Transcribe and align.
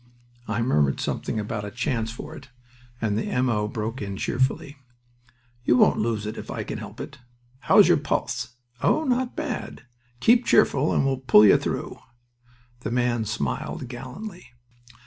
I 0.47 0.63
murmured 0.63 0.99
something 0.99 1.39
about 1.39 1.63
a 1.63 1.69
chance 1.69 2.09
for 2.11 2.35
it, 2.35 2.49
and 2.99 3.15
the 3.15 3.25
M. 3.27 3.49
O. 3.49 3.67
broke 3.67 4.01
in 4.01 4.17
cheerfully. 4.17 4.77
"You 5.63 5.77
won't 5.77 5.99
lose 5.99 6.25
it 6.25 6.39
if 6.39 6.49
I 6.49 6.63
can 6.63 6.79
help 6.79 6.99
it. 6.99 7.19
How's 7.59 7.87
your 7.87 7.97
pulse? 7.97 8.55
Oh, 8.81 9.03
not 9.03 9.35
bad. 9.35 9.83
Keep 10.19 10.45
cheerful 10.47 10.91
and 10.91 11.05
we'll 11.05 11.17
pull 11.17 11.45
you 11.45 11.55
through." 11.55 11.99
The 12.79 12.89
man 12.89 13.25
smiled 13.25 13.87
gallantly. 13.89 14.47